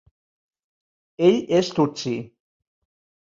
Ell 1.27 1.37
és 1.59 1.69
tutsi. 1.79 2.15